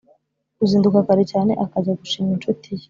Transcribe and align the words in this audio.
uzinduka 0.63 1.05
kare 1.07 1.23
cyane 1.33 1.51
akajya 1.63 1.93
gushima 2.01 2.29
incuti 2.35 2.67
ye 2.75 2.79